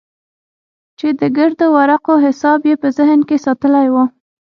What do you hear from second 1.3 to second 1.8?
ګردو